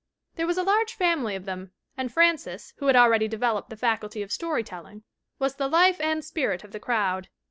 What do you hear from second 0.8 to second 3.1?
family of them, and Frances, who had